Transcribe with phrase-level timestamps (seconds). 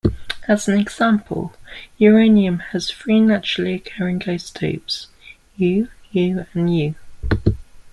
[0.47, 1.53] As an example,
[1.99, 5.05] uranium has three naturally occurring isotopes:
[5.57, 6.95] U, U and U.